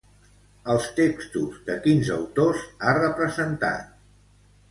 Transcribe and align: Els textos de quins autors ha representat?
Els 0.75 0.87
textos 0.99 1.59
de 1.67 1.75
quins 1.83 2.09
autors 2.17 2.65
ha 2.89 2.97
representat? 3.01 3.95